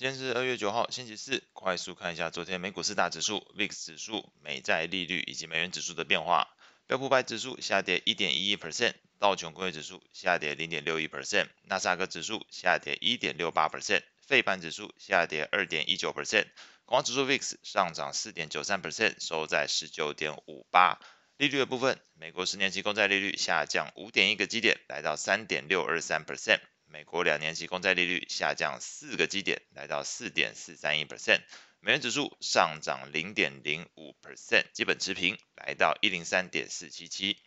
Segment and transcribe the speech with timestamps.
[0.00, 1.42] 今天是二月九号，星期四。
[1.52, 6.48] 快速看一下昨天美股四大指数、VIX 指数、美债利率以及美元指数的变化。
[6.86, 16.46] 标普百指数下跌一点一一 percent，道琼工业指数下跌零点六一 percent，纳斯达克指数下跌一点六八 percent，费半指数下跌二点一九 percent，
[16.86, 20.98] 恐慌指数 VIX 上涨四点九三 percent，收在十九点五八。
[21.36, 26.60] 利率的部分，美国十年期公债利率下降五点一个基点，来到三点六二三 percent。
[26.92, 31.40] 美国两年期公债利率下降四个基点，来到四点四三一 percent。
[31.78, 37.38] 美元指数上涨零点零五 percent，基本持平，来到一零三点四七七。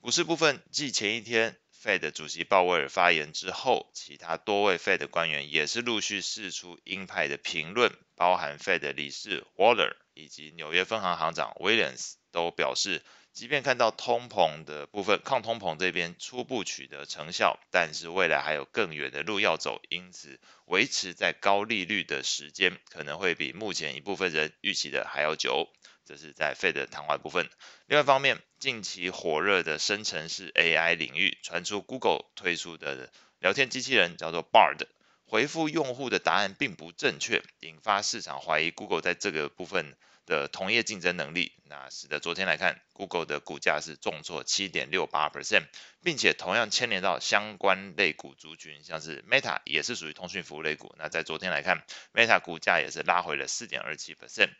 [0.00, 12.14] 股市部分，继前一天 Fed 主席鲍威尔发言之后，其他多位 Fed 官员也是陆续释出鹰派的评论，包含 Fed 理事 Waller 以及纽约分行行长 Williams。
[12.34, 13.00] 都表示，
[13.34, 25.68] 即便看到通膨的部分，抗通膨这边初步取得成效，但是未来还有更远的路要走，因此维持在高利率的时间可能会比目前一部分人预期的还要久。
[26.04, 27.50] 这是在 Fed 的谈话部分。
[27.86, 33.10] 另外一方面，近期火热的生成式 AI 领域传出 Google 推出的
[33.40, 34.86] 聊天机器人叫做 Bard，
[35.24, 39.96] 回复用户的答案并不正确，引发市场怀疑 Google 在这个部分。
[40.26, 45.66] 的同业竞争能力，那使得昨天来看，Google 的股价是重挫七点六八 percent，
[46.02, 50.94] 并且同样牵连到相关类股族群，像是 Meta 也是属于通讯服务类股。
[50.98, 54.50] 那在昨天来看，Meta 股价也是拉回了四点二七 percent。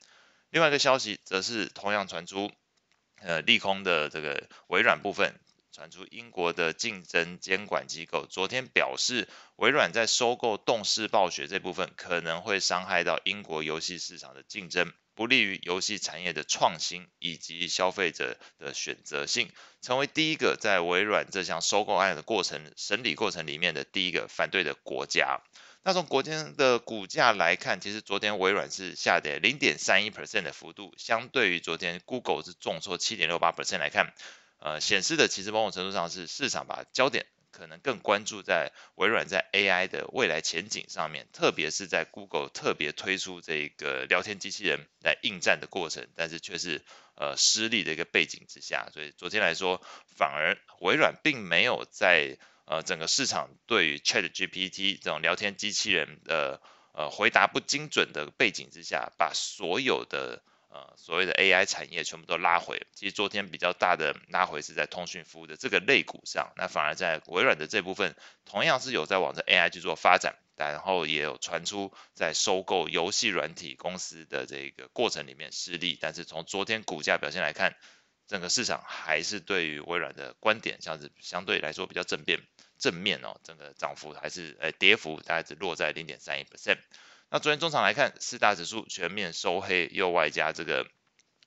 [0.50, 2.52] 另外一个消息则是同样传出，
[3.20, 5.34] 呃，利空的这个微软部分，
[5.72, 14.92] 传出英国的竞争监管机构昨天表示，微软在收购动视暴雪这部分可能会伤害到英国游戏市场的竞争。
[15.14, 25.40] 不利于游戏产业的创新以及消费者的选择性，成为第一个在微软这项收购案的过程审理过程里面的第一个反对的国家。
[25.82, 34.14] 那从国间的股价来看，其实昨天微软是下跌零点三一 percent 的幅度，相对于昨天 Google 是重挫七点六八 percent 来看，
[34.60, 37.26] 呃，显示的其实某种程度上是市场把焦点。
[37.56, 46.82] 可能更关注在微软在 AI 的未来前景上面，特别是在 Google 特别推出这个聊天机器人来应战的过程，但是却是
[47.14, 49.80] 呃失利的一个背景之下，所以昨天来说，
[50.16, 56.60] 反而微软并没有在呃整个市场对于 ChatGPT 这种聊天机器人的
[56.92, 60.42] 呃回答不精准的背景之下，把所有的。
[60.74, 77.76] 呃，所谓的 AI 产业全部都拉回，其实昨天比较大的拉回是在通讯服务的这个类股上，那反而在微软的这部分同样是有在往着 AI 去做发展，然后也有传出在收购游戏软体公司的这个过程里面失利，但是从昨天股价表现来看，
[78.26, 82.40] 整个市场还是对于微软的观点像是相对来说比较正面
[82.78, 86.78] 正面哦，整个涨幅还是呃跌幅大概只落在零点三一 percent。
[87.30, 90.86] 那昨天中场来看，四大指数全面收黑，又外加这个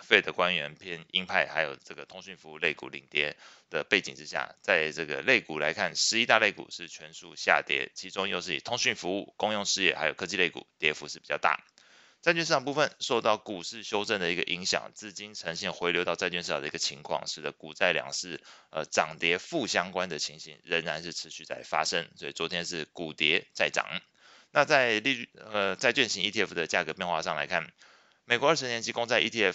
[0.05, 3.37] Fed 官员偏鹰派，还有这个通讯服务类股领跌
[3.69, 11.63] 的背景之下，在这个类股来看，十一大类股是全数下跌，其中又是以通讯服务、公用事业还有科技类股跌幅是比较大。
[12.21, 23.85] 债券市场部分受到股市修正的一个影响，资金呈现回流到债券市场的一个情况，使得股债两市呃涨跌负相关的情形仍然是持续在发生，所以昨天是股跌债涨。
[24.57, 27.71] 那在利率呃债券型 ETF 的价格变化上来看，
[28.25, 29.53] 美国二十年期公债 ETF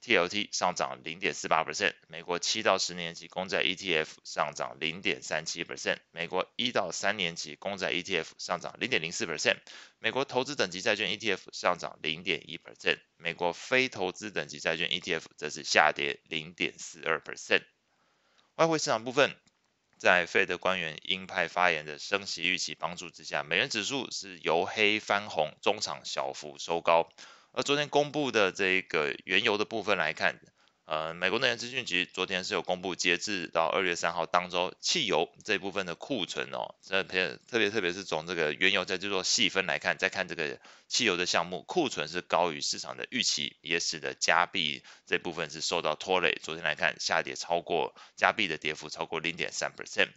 [0.00, 9.56] TLT 上涨零点四八 percent，美国七到十年期公债 ETF 上涨零点三七 percent，美国一到三年期公债 ETF 上涨零点零四 percent，
[9.98, 17.64] 美国投资等级债券 ETF 上涨零点一 percent，美国非投资等级债券 ETF 则是下跌零点四二 percent。
[18.54, 19.34] 外汇市场部分。
[19.98, 27.08] 在费德官员鹰派发言的升息预期帮助之下，美元指数是由黑翻红，中场小幅收高。
[27.52, 30.40] 而昨天公布的这个原油的部分来看，
[30.88, 40.58] 呃，美国能源资讯局昨天是有公布，截至到二月三号当周，汽油这部分的库存哦，这特别特别特别是从这个原油在这做细分来看，再看这个
[40.88, 46.40] 汽油的项目，库存是高于市场的预期，也使得加币这部分是受到拖累。
[46.42, 50.08] 昨天来看，下跌超过加币的跌幅超过零点三 percent。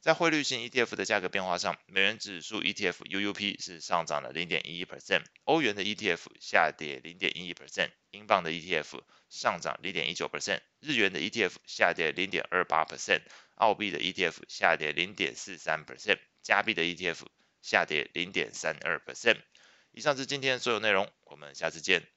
[0.00, 9.00] 在汇率型 ETF 的价格变化上，美元指数 ETF UUP 是上涨了零点一一 percent，欧元的 ETF 下跌零点一一 percent，英镑的 ETF
[9.30, 13.22] 上涨零点一九 percent，日元的 ETF 下跌零点二八 percent，
[13.54, 17.20] 澳币的 ETF 下跌零点四三 percent，加币的 ETF
[17.62, 19.38] 下跌零点三二 percent。
[19.92, 22.13] 以上是今天所有内容，我们下次见。